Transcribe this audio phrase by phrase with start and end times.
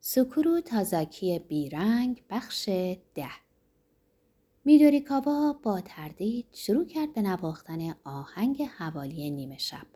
[0.00, 2.68] سکورو تازاکی بیرنگ بخش
[3.14, 3.30] ده
[4.64, 9.86] میدوریکاوا با تردید شروع کرد به نواختن آهنگ حوالی نیمه شب.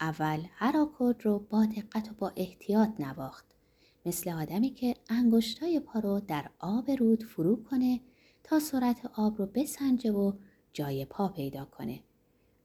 [0.00, 3.46] اول هر آکورد رو با دقت و با احتیاط نواخت.
[4.06, 8.00] مثل آدمی که انگشتای پا رو در آب رود فرو کنه
[8.44, 10.32] تا سرعت آب رو بسنجه و
[10.72, 12.00] جای پا پیدا کنه.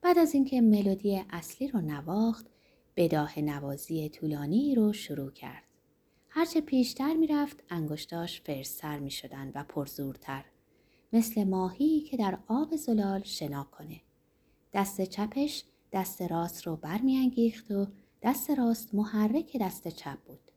[0.02, 2.46] بعد از اینکه ملودی اصلی رو نواخت،
[2.96, 5.71] بداه نوازی طولانی رو شروع کرد.
[6.42, 10.46] هرچه پیشتر می‌رفت انگشتاش فرستر می شدن و پرزورتر.
[11.14, 14.02] مثل ماهی که در آب زلال شنا کنه.
[14.74, 17.88] دست چپش دست راست رو برمیانگیخت و
[18.22, 20.52] دست راست محرک دست چپ بود.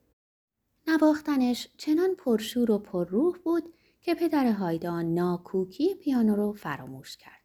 [0.87, 7.45] نواختنش چنان پرشور و پرروح بود که پدر هایدا ناکوکی پیانو رو فراموش کرد.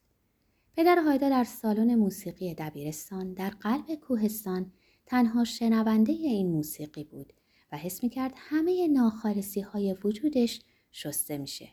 [0.76, 4.71] پدر هایدا در سالن موسیقی دبیرستان در قلب کوهستان
[5.05, 7.34] تنها شنونده این موسیقی بود
[7.72, 11.70] و حس می کرد همه ناخالصی های وجودش شسته میشه.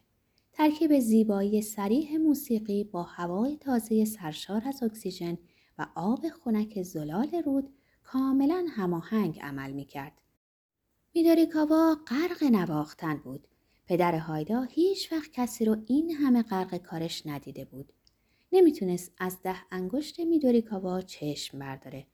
[0.52, 5.38] ترکیب زیبایی سریح موسیقی با هوای تازه سرشار از اکسیژن
[5.79, 10.12] و آب خنک زلال رود کاملا هماهنگ عمل می کرد.
[11.15, 13.48] میداریکاوا غرق نواختن بود.
[13.87, 17.92] پدر هایدا هیچ وقت کسی رو این همه غرق کارش ندیده بود.
[18.52, 22.07] نمی‌تونست از ده انگشت میدوریکاوا چشم برداره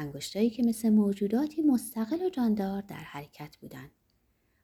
[0.00, 3.90] انگشتایی که مثل موجوداتی مستقل و جاندار در حرکت بودند.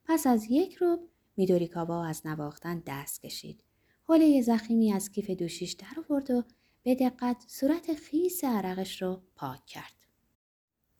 [0.05, 1.01] پس از یک روب
[1.37, 3.65] میدوریکاوا از نواختن دست کشید.
[4.03, 6.45] حوله زخیمی از کیف دوشیش در آورد و
[6.83, 9.95] به دقت صورت خیس عرقش رو پاک کرد.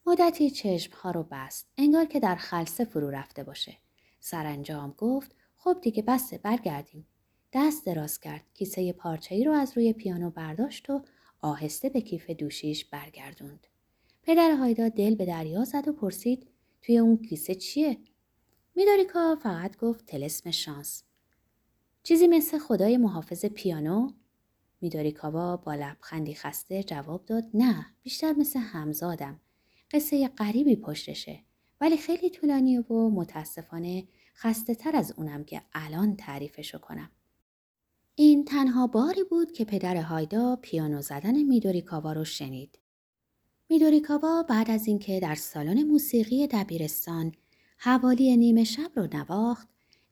[0.05, 1.67] مدتی چشمها رو بست.
[1.77, 3.77] انگار که در خلصه فرو رفته باشه.
[4.19, 7.07] سرانجام گفت خب دیگه بسته برگردیم.
[7.53, 8.43] دست دراز کرد.
[8.53, 11.01] کیسه پارچه‌ای رو از روی پیانو برداشت و
[11.41, 13.67] آهسته به کیف دوشیش برگردوند.
[14.27, 16.47] پدر هایدا دل به دریا زد و پرسید
[16.81, 17.97] توی اون کیسه چیه؟
[18.75, 21.03] میداریکا فقط گفت تلسم شانس.
[22.03, 24.11] چیزی مثل خدای محافظ پیانو؟
[24.81, 29.39] میداریکاوا با لبخندی خسته جواب داد نه بیشتر مثل همزادم.
[29.91, 31.39] قصه غریبی پشتشه
[31.81, 37.11] ولی خیلی طولانی و متاسفانه خسته تر از اونم که الان تعریفشو کنم.
[38.15, 42.79] این تنها باری بود که پدر هایدا پیانو زدن میدوریکاوا رو شنید.
[43.69, 47.31] میدوریکاوا بعد از اینکه در سالن موسیقی دبیرستان
[47.77, 49.67] حوالی نیمه شب رو نواخت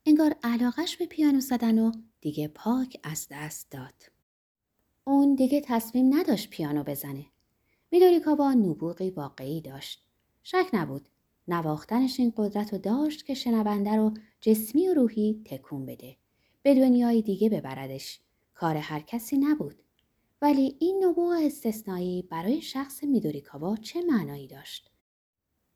[0.06, 3.94] انگار علاقش به پیانو زدن و دیگه پاک از دست داد.
[5.04, 7.26] اون دیگه تصمیم نداشت پیانو بزنه.
[7.92, 10.06] میدوریکاوا نبوغی واقعی داشت.
[10.44, 11.10] شک نبود.
[11.48, 16.18] نواختنش این قدرت رو داشت که شنونده رو جسمی و روحی تکون بده.
[16.64, 18.20] به دنیای دیگه ببردش.
[18.54, 19.85] کار هر کسی نبود.
[20.42, 24.92] ولی این نبوغ استثنایی برای شخص میدوریکاوا چه معنایی داشت؟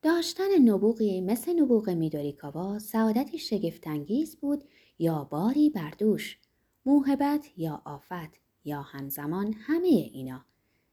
[0.02, 4.64] داشتن نبوغی مثل نبوغ میدوریکاوا سعادتی شگفتانگیز بود
[5.00, 6.38] یا باری بردوش،
[6.86, 10.46] موهبت یا آفت یا همزمان همه اینا.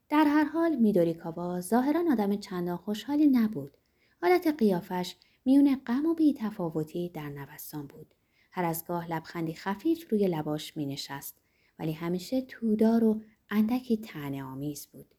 [0.09, 3.77] در هر حال میدوریکاوا ظاهرا آدم چندان خوشحالی نبود.
[4.21, 8.13] حالت قیافش میون غم و بیتفاوتی در نوستان بود.
[8.51, 11.37] هر از گاه لبخندی خفیف روی لباش می نشست
[11.79, 15.15] ولی همیشه تودار و اندکی تنه آمیز بود.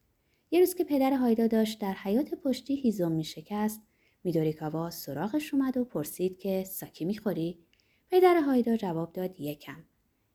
[0.51, 3.81] یه روز که پدر هایدا داشت در حیات پشتی هیزم می شکست
[4.23, 7.59] میدوریکاوا سراغش اومد و پرسید که ساکی می‌خوری؟
[8.09, 9.83] پدر هایدا جواب داد یکم.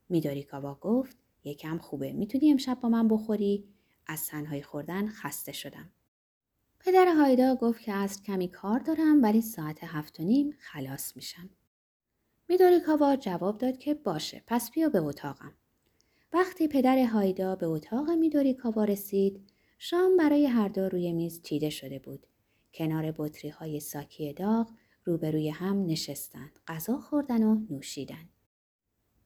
[0.09, 3.69] میدوریکاوا گفت یکم خوبه می‌تونی امشب با من بخوری؟
[4.07, 5.91] از تنهایی خوردن خسته شدم.
[6.81, 11.51] پدر هایدا گفت که از کمی کار دارم ولی ساعت هفت و نیم خلاص میشم.
[12.49, 15.55] میدوریکاوا جواب داد که باشه پس بیا به اتاقم.
[16.35, 19.41] وقتی پدر هایدا به اتاق میدوریکاوا رسید
[19.79, 22.27] شام برای هر دو روی میز چیده شده بود.
[22.75, 24.71] کنار بطری های ساکی داغ
[25.05, 26.61] روبروی هم نشستند.
[26.69, 28.29] غذا خوردن و نوشیدن.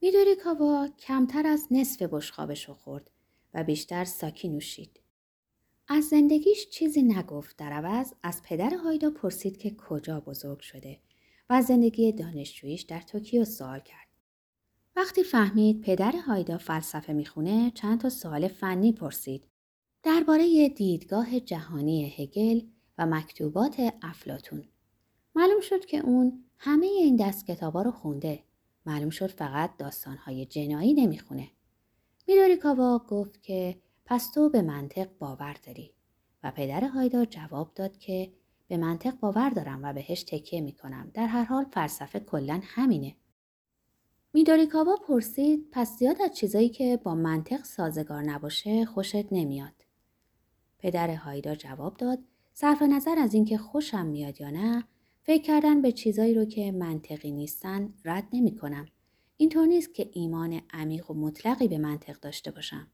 [0.00, 3.10] میدوریکاوا کمتر از نصف بشخابش خورد
[3.54, 5.00] و بیشتر ساکی نوشید.
[5.88, 10.98] از زندگیش چیزی نگفت در عوض از پدر هایدا پرسید که کجا بزرگ شده
[11.50, 14.07] و زندگی دانشجوییش در توکیو سوال کرد.
[14.98, 19.44] وقتی فهمید پدر هایدا فلسفه می‌خونه چند تا سوال فنی پرسید
[20.02, 22.60] درباره دیدگاه جهانی هگل
[22.98, 24.64] و مکتوبات افلاتون.
[25.34, 28.44] معلوم شد که اون همه این دست کتابا رو خونده.
[28.86, 31.48] معلوم شد فقط داستانهای جنایی نمی‌خونه.
[32.28, 35.94] میدوریکاوا گفت که پس تو به منطق باور داری
[36.42, 38.32] و پدر هایدا جواب داد که
[38.68, 41.10] به منطق باور دارم و بهش تکیه می‌کنم.
[41.14, 43.16] در هر حال فلسفه کلا همینه.
[44.32, 49.84] میدوریکاوا پرسید پس زیاد از چیزایی که با منطق سازگار نباشه خوشت نمیاد.
[50.78, 52.18] پدر هایدا جواب داد
[52.52, 54.84] صرف نظر از اینکه خوشم میاد یا نه
[55.22, 58.86] فکر کردن به چیزایی رو که منطقی نیستن رد نمی کنم.
[59.36, 62.86] اینطور نیست که ایمان عمیق و مطلقی به منطق داشته باشم.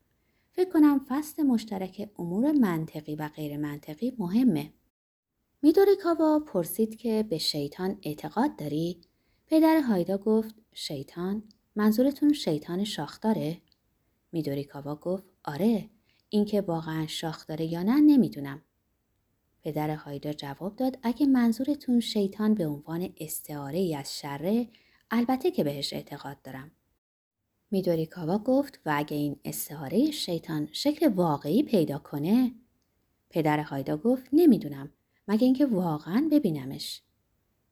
[0.53, 4.73] فکر کنم فصل مشترک امور منطقی و غیر منطقی مهمه.
[5.63, 9.01] میدوری کاوا پرسید که به شیطان اعتقاد داری؟
[9.47, 11.43] پدر هایدا گفت شیطان؟
[11.77, 13.61] منظورتون شیطان شاخ داره؟
[14.33, 15.91] میدوری کاوا گفت آره
[16.29, 18.63] اینکه واقعا شاخ داره یا نه نمی‌دونم.
[19.63, 24.69] پدر هایدا جواب داد اگه منظورتون شیطان به عنوان استعاره ای از شره
[25.11, 26.71] البته که بهش اعتقاد دارم.
[27.71, 32.55] میدوری کاوا گفت و اگه این استعاره شیطان شکل واقعی پیدا کنه
[33.31, 34.93] پدر هایدا گفت نمی‌دونم
[35.29, 37.03] مگه اینکه واقعا ببینمش.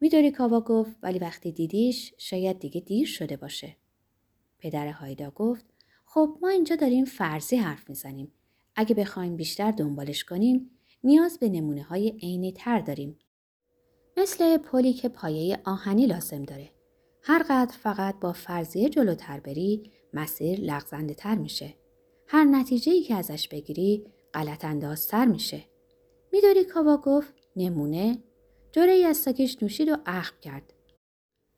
[0.02, 3.76] میدوری کاوا گفت ولی وقتی دیدیش شاید دیگه دیر شده باشه.
[4.58, 5.64] پدر هایدا گفت
[6.04, 8.32] خب ما اینجا داریم فرضی حرف می‌زنیم.
[8.76, 10.70] اگه بخوایم بیشتر دنبالش کنیم
[11.04, 13.19] نیاز به نمونه های عینی تر داریم.
[14.16, 16.70] مثل پلی که پایه آهنی لازم داره.
[17.22, 21.75] هر قدر فقط با فرضیه جلوتر بری مسیر لغزنده تر میشه.
[22.26, 25.64] هر نتیجه ای که ازش بگیری غلط اندازتر میشه.
[26.32, 28.19] میداری کاوا گفت نمونه
[28.72, 30.72] جوره ای از ساکش نوشید و اخم کرد.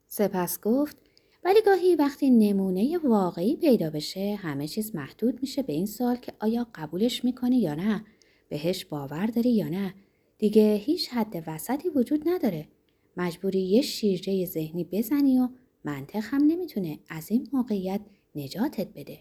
[0.06, 0.96] سپس گفت
[1.44, 6.32] ولی گاهی وقتی نمونه واقعی پیدا بشه همه چیز محدود میشه به این سال که
[6.40, 8.04] آیا قبولش می‌کنی یا نه؟
[8.48, 9.94] بهش باور داری یا نه؟
[10.38, 12.68] دیگه هیچ حد وسطی وجود نداره.
[13.16, 15.48] مجبوری یه شیرجه ذهنی بزنی و
[15.84, 18.00] منطق هم نمی‌تونه از این موقعیت
[18.34, 19.18] نجاتت بده.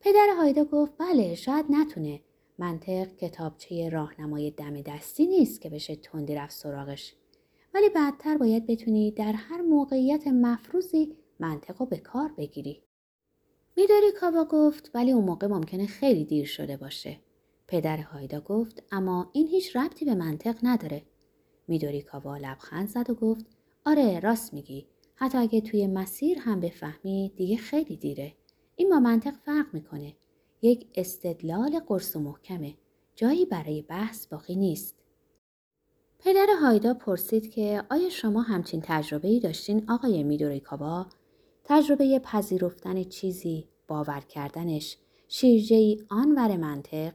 [0.00, 2.20] پدر هایدا گفت بله شاید نتونه.
[2.58, 7.14] منطق کتابچه راهنمای دم دستی نیست که بشه تندی رفت سراغش
[7.74, 12.82] ولی بعدتر باید بتونی در هر موقعیت مفروضی منطق رو به کار بگیری
[13.76, 17.20] میداری کاوا گفت ولی اون موقع ممکنه خیلی دیر شده باشه
[17.68, 21.02] پدر هایدا گفت اما این هیچ ربطی به منطق نداره.
[21.68, 23.46] میدوری کاوا لبخند زد و گفت
[23.84, 24.86] آره راست میگی.
[25.14, 28.34] حتی اگه توی مسیر هم بفهمی دیگه خیلی دیره.
[28.76, 30.16] این با منطق فرق می‌کنه.
[30.62, 32.74] یک استدلال قرص و محکمه.
[33.14, 34.94] جایی برای بحث باقی نیست.
[36.18, 41.06] پدر هایدا پرسید که آیا شما همچین تجربه ای داشتین آقای میدوری کاوا؟
[41.64, 44.98] تجربه پذیرفتن چیزی، باور کردنش،
[45.28, 47.12] شیرجه ای آنور منطق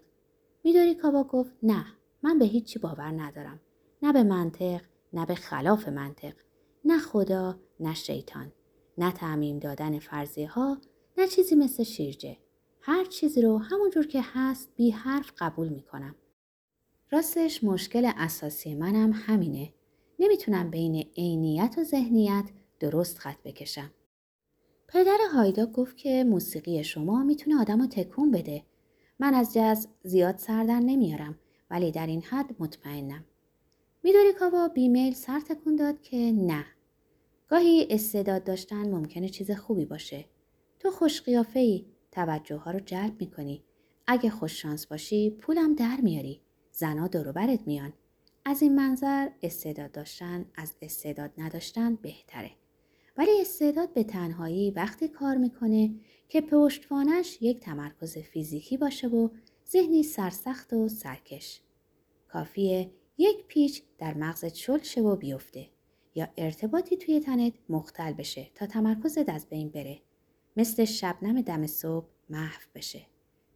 [0.63, 1.85] میداری کاوا گفت نه
[2.23, 3.59] من به هیچی باور ندارم
[4.01, 4.81] نه به منطق
[5.13, 6.33] نه به خلاف منطق
[6.85, 8.51] نه خدا نه شیطان
[8.97, 10.77] نه تعمیم دادن فرضیه ها
[11.17, 12.37] نه چیزی مثل شیرجه
[12.81, 16.15] هر چیزی رو همونجور که هست بی حرف قبول می‌کنم
[17.11, 19.73] راستش مشکل اساسی منم همینه
[20.19, 22.45] نمی‌تونم بین عینیت و ذهنیت
[22.79, 23.91] درست خط بکشم
[24.87, 28.63] پدر هایدا گفت که موسیقی شما می‌تونه آدم رو تکون بده
[29.19, 31.39] من از جز زیاد سر در نمیارم
[31.69, 33.25] ولی در این حد مطمئنم.
[34.03, 36.65] میدوری کاوا بیمیل سر تکون داد که نه.
[37.47, 40.25] گاهی استعداد داشتن ممکنه چیز خوبی باشه.
[40.79, 43.63] تو خوش قیافه ای توجه ها رو جلب می‌کنی.
[44.07, 46.41] اگه خوش شانس باشی پولم در میاری.
[46.71, 47.93] زنا دروبرت میان.
[48.45, 52.51] از این منظر استعداد داشتن از استعداد نداشتن بهتره.
[53.17, 55.95] ولی استعداد به تنهایی وقتی کار می‌کنه
[56.29, 59.29] که پشتوانش یک تمرکز فیزیکی باشه و
[59.71, 61.61] ذهنی سرسخت و سرکش.
[62.27, 65.69] کافیه یک پیچ در مغزت شل شه و بیفته
[66.15, 70.01] یا ارتباطی توی تنت مختل بشه تا تمرکزت از بین بره.
[70.57, 73.01] مثل شبنم دم صبح محو بشه.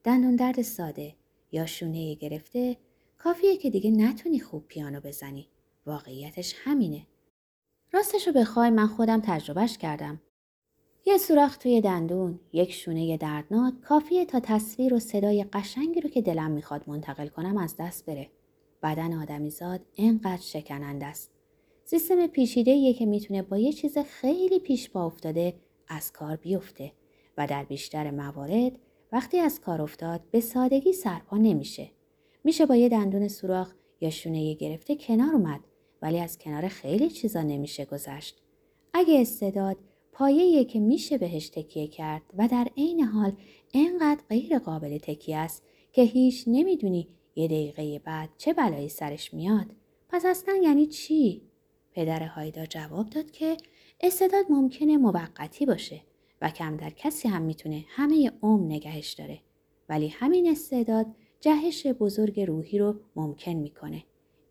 [0.04, 1.16] دندون درد ساده
[1.52, 2.78] یا شونه گرفته
[3.18, 5.48] کافیه که دیگه نتونی خوب پیانو بزنی.
[5.86, 7.08] واقعیتش همینه.
[7.94, 10.22] راستشو بخوای من خودم تجربهش کردم.
[11.06, 16.22] یه سوراخ توی دندون، یک شونه دردناک کافیه تا تصویر و صدای قشنگی رو که
[16.22, 18.30] دلم می‌خواد منتقل کنم از دست بره.
[18.84, 21.32] بدن آدمیزاد انقدر شکننده است.
[21.84, 25.54] سیستم پیچیده که می‌تونه با یه چیز خیلی پیش با افتاده
[25.88, 26.92] از کار بیفته
[27.38, 28.72] و در بیشتر موارد
[29.12, 31.90] وقتی از کار افتاد به سادگی سرپا نمیشه.
[32.44, 35.60] میشه با یه دندون سوراخ یا شونه گرفته کنار اومد
[36.02, 38.42] ولی از کنار خیلی چیزا نمیشه گذشت.
[38.94, 39.78] اگه استعداد
[40.12, 43.34] پایه‌ای که میشه بهش تکیه کرد و در عین حال
[43.74, 49.66] انقدر غیر قابل تکیه است که هیچ نمی‌دونی یه دقیقه بعد چه بلایی سرش میاد.
[50.10, 51.42] پس اصلا یعنی چی؟
[51.94, 53.58] پدر هایدا جواب داد که
[54.02, 56.02] استعداد ممکنه موقتی باشه
[56.42, 59.40] و کم در کسی هم می‌تونه همه عمر نگهش داره.
[59.90, 61.06] ولی همین استعداد
[61.42, 64.04] جهش بزرگ روحی رو ممکن می‌کنه.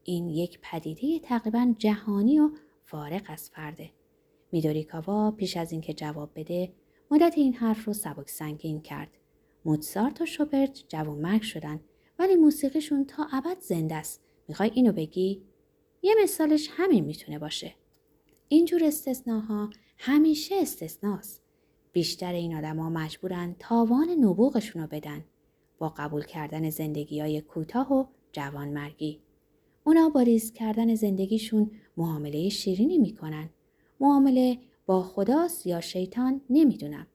[0.05, 2.51] این یک پدیده تقریبا جهانی و
[2.85, 3.91] فارق از فرده.
[4.53, 6.73] میدوری کاوا پیش از اینکه جواب بده
[7.11, 9.11] مدت این حرف رو سبک سنگین کرد.
[9.65, 11.81] موتسارت و شوبرت مرگ شدن
[12.19, 14.25] ولی موسیقیشون تا ابد زنده است.
[14.49, 15.43] می‌خوای اینو بگی؟
[16.03, 17.75] یه مثالش همین می‌تونه باشه.
[18.55, 21.43] اینجور استثناها همیشه استثناست.
[21.93, 25.25] بیشتر این آدما مجبورن تاوان نبوغشون رو بدن
[25.79, 29.21] با قبول کردن زندگی های کوتاه و جوانمرگی.
[29.85, 33.51] اونا با ریسک کردن زندگیشون معامله شیرینی می‌کنن.
[34.01, 37.07] معامله با خداست یا شیطان نمی‌دونم.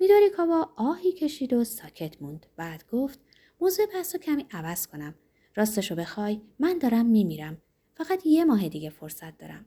[0.00, 2.46] میداری کاوا آهی کشید و ساکت موند.
[2.56, 3.20] بعد گفت
[3.60, 5.14] موضوع بحث کمی عوض کنم.
[5.56, 7.58] راستشو بخوای من دارم میمیرم.
[7.94, 9.66] فقط یه ماه دیگه فرصت دارم.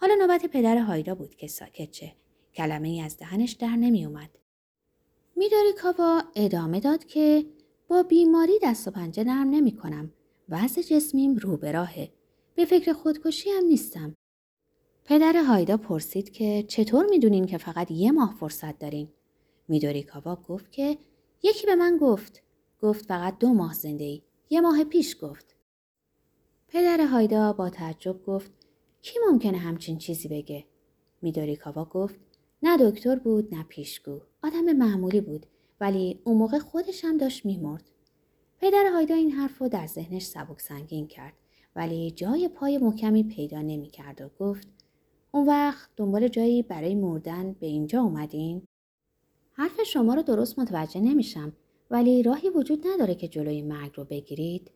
[0.00, 2.12] حالا نوبت پدر هایدا بود که ساکت چه.
[2.54, 4.30] کلمه ای از دهنش در نمی اومد.
[5.36, 7.46] میداری کاوا ادامه داد که
[7.88, 10.12] با بیماری دست و پنجه نرم نمی کنم.
[10.48, 12.12] وضع جسمیم رو به راهه.
[12.54, 14.14] به فکر خودکشی هم نیستم.
[15.04, 19.08] پدر هایدا پرسید که چطور می‌دونین که فقط یه ماه فرصت دارین؟
[19.68, 20.98] میدوری کاوا گفت که
[21.42, 22.42] یکی به من گفت.
[22.82, 24.22] گفت فقط دو ماه زنده ای.
[24.50, 25.56] یه ماه پیش گفت.
[26.68, 28.57] پدر هایدا با تعجب گفت
[29.02, 30.64] کی ممکنه همچین چیزی بگه؟
[31.22, 32.20] میدوری کاوا گفت
[32.62, 34.20] نه دکتر بود نه پیشگو.
[34.42, 35.46] آدم معمولی بود
[35.80, 37.90] ولی اون موقع خودش هم داشت میمرد.
[38.60, 41.32] پدر هایدا این حرف رو در ذهنش سبک سنگین کرد
[41.76, 44.68] ولی جای پای محکمی پیدا نمی کرد و گفت
[45.32, 48.62] اون وقت دنبال جایی برای مردن به اینجا اومدین؟
[49.52, 51.52] حرف شما رو درست متوجه نمیشم
[51.90, 54.70] ولی راهی وجود نداره که جلوی مرگ رو بگیرید؟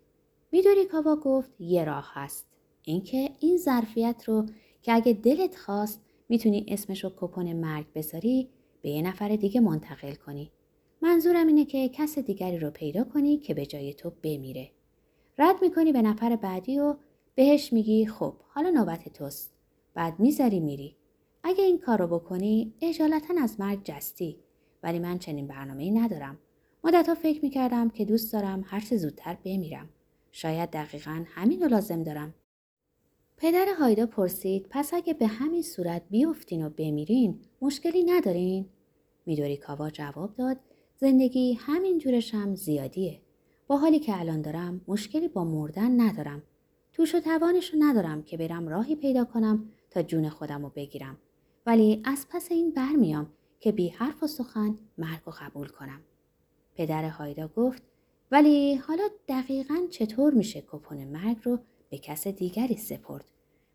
[0.52, 2.51] میدوری کاوا گفت یه راه هست.
[2.84, 4.46] اینکه این ظرفیت رو
[4.82, 8.48] که اگه دلت خواست می‌تونی اسمش رو کپون مرگ بذاری
[8.82, 10.50] به یه نفر دیگه منتقل کنی.
[11.02, 14.70] منظورم اینه که کس دیگری رو پیدا کنی که به جای تو بمیره.
[15.38, 16.96] رد می‌کنی به نفر بعدی و
[17.34, 19.54] بهش میگی خب حالا نوبت توست.
[19.94, 20.96] بعد می‌ذاری میری.
[21.42, 24.36] اگه این کار رو بکنی اجالتا از مرگ جستی
[24.82, 26.38] ولی من چنین برنامه ای ندارم.
[26.84, 29.88] مدتها فکر می‌کردم که دوست دارم هر چه زودتر بمیرم.
[30.32, 32.34] شاید دقیقا همین رو لازم دارم.
[33.42, 38.66] پدر هایدا پرسید پس اگه به همین صورت بیفتین و بمیرین مشکلی ندارین؟
[39.26, 40.56] میدوری کاوا جواب داد
[40.96, 43.20] زندگی همین جورش هم زیادیه.
[43.66, 46.42] با حالی که الان دارم مشکلی با مردن ندارم.
[46.92, 51.18] توش و توانش رو ندارم که برم راهی پیدا کنم تا جون خودم رو بگیرم.
[51.66, 53.30] ولی از پس این برمیام
[53.60, 56.00] که بی حرف و سخن مرگ رو قبول کنم.
[56.74, 57.82] پدر هایدا گفت
[58.30, 61.58] ولی حالا دقیقا چطور میشه کپون مرگ رو
[61.90, 63.31] به کس دیگری سپرد.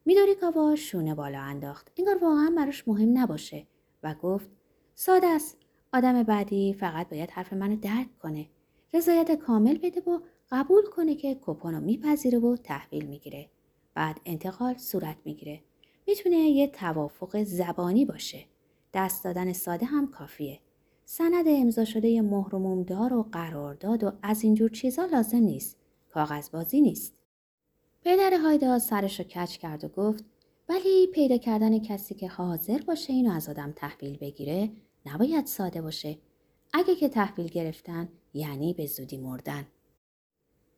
[0.07, 1.91] میدوری کاوا شونه بالا انداخت.
[1.97, 3.67] انگار واقعا براش مهم نباشه
[4.03, 4.49] و گفت
[4.95, 5.57] ساده است.
[5.93, 8.49] آدم بعدی فقط باید حرف منو درک کنه.
[8.93, 10.19] رضایت کامل بده و
[10.51, 13.49] قبول کنه که کپون رو میپذیره و تحویل می‌گیره.
[13.93, 15.61] بعد انتقال صورت می‌گیره.
[16.07, 18.45] می‌تونه یه توافق زبانی باشه.
[18.93, 20.59] دست دادن ساده هم کافیه.
[21.05, 22.59] سند امضا شده مهر و
[23.13, 25.77] و قرارداد و از اینجور چیزا لازم نیست.
[26.09, 27.16] کاغذبازی نیست.
[28.07, 30.25] پدر هایدا سرش رو کچ کرد و گفت
[30.69, 34.71] ولی پیدا کردن کسی که حاضر باشه اینو از آدم تحویل بگیره
[35.05, 36.17] نباید ساده باشه.
[36.73, 39.67] اگه که تحویل گرفتن یعنی به زودی مردن.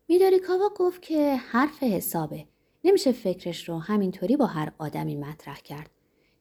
[0.08, 2.46] میداری کاوا گفت که حرف حسابه.
[2.84, 5.90] نمیشه فکرش رو همینطوری با هر آدمی مطرح کرد.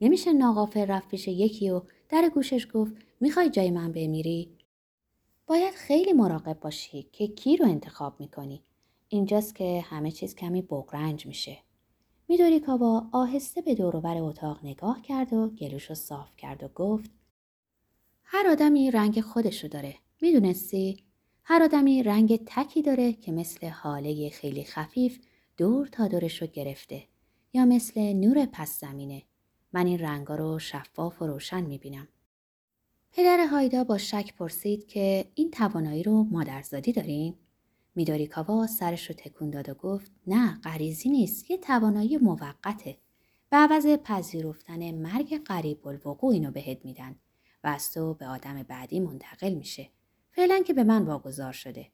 [0.01, 4.51] نمیشه ناغافل رفت پیش یکی و در گوشش گفت می‌خوای جای من بمیری؟
[5.47, 8.63] باید خیلی مراقب باشی که کی رو انتخاب می‌کنی.
[9.09, 11.59] اینجاست که همه چیز کمی بغرنج میشه.
[12.29, 17.11] میدوری کاوا آهسته به دوروبر اتاق نگاه کرد و گلوش رو صاف کرد و گفت
[18.25, 19.95] هر آدمی رنگ خودشو داره.
[20.23, 21.05] می‌دونستی؟
[21.45, 25.19] هر آدمی رنگ تکی داره که مثل حاله خیلی خفیف
[25.57, 27.05] دور تا دورش رو گرفته
[27.53, 29.23] یا مثل نور پس زمینه.
[29.73, 32.09] من این رنگا رو شفاف و روشن می‌بینم.
[33.13, 37.35] پدر هایدا با شک پرسید که این توانایی رو مادرزادی دارین؟
[37.99, 42.99] میداری کاوا سرش رو تکون داد و گفت نه غریزی نیست یه توانایی موقته.
[43.51, 47.17] به عوض پذیرفتن مرگ قریب الوقوع اینو بهت میدن
[47.65, 49.91] و از تو به آدم بعدی منتقل میشه.
[50.33, 51.87] فعلا که به من واگذار شده.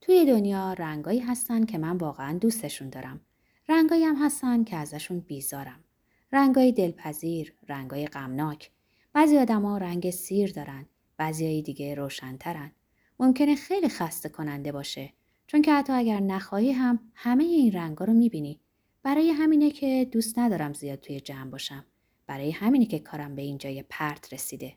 [0.00, 3.20] توی دنیا رنگایی هستن که من واقعا دوستشون دارم.
[3.68, 5.84] رنگایی هم هستن که ازشون بیزارم.
[6.32, 8.70] رنگای دلپذیر رنگای غمناک.
[9.12, 12.72] بعضی آدما رنگ سیر دارن بعضی دیگه روشنترن.
[13.20, 15.12] ممکنه خیلی خسته کننده باشه.
[15.46, 18.60] چون که حتی اگر نخواهی هم همه این رنگا رو می‌بینی.
[19.02, 21.84] برای همینه که دوست ندارم زیاد توی جمع باشم.
[22.26, 24.76] برای همینه که کارم به این جای پرت رسیده.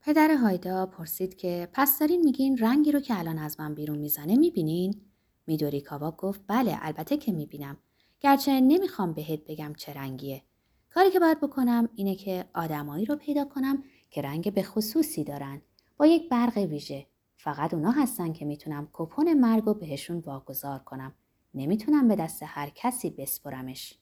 [0.00, 4.36] پدر هایدا پرسید که پس دارین میگین رنگی رو که الان از من بیرون می‌زنه
[4.36, 5.00] می‌بینین؟
[5.46, 7.76] میدوری کاوا گفت بله البته که می‌بینم.
[8.20, 10.42] گرچه نمی‌خوام بهت بگم چه رنگیه.
[10.90, 15.62] کاری که باید بکنم اینه که آدمایی رو پیدا کنم که رنگ به خصوصی دارن.
[15.96, 17.06] با یک برق ویژه.
[17.36, 21.14] فقط اونا هستن که می‌تونم کپون مرگ رو بهشون واگذار کنم
[21.54, 23.98] نمی‌تونم به دست هر کسی بسپرمش.